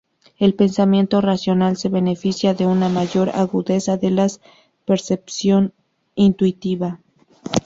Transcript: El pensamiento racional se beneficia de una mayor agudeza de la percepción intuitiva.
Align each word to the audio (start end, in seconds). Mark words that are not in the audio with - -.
El 0.39 0.55
pensamiento 0.55 1.21
racional 1.21 1.77
se 1.77 1.87
beneficia 1.87 2.55
de 2.55 2.65
una 2.65 2.89
mayor 2.89 3.29
agudeza 3.35 3.97
de 3.97 4.09
la 4.09 4.27
percepción 4.83 5.73
intuitiva. 6.15 6.99